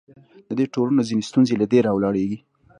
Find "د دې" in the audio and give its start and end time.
0.47-0.65